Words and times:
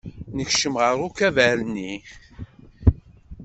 Nekcem 0.35 0.73
ɣer 0.81 0.97
ukabar-nni. 1.07 1.93